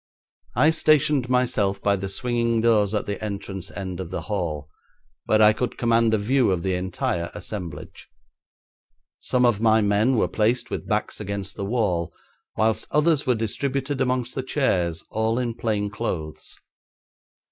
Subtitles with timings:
[0.55, 4.67] I stationed myself by the swinging doors at the entrance end of the hall,
[5.25, 8.09] where I could command a view of the entire assemblage.
[9.19, 12.11] Some of my men were placed with backs against the wall,
[12.57, 16.55] whilst others were distributed amongst the chairs, all in plain clothes.